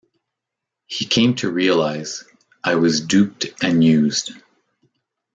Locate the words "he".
0.87-1.05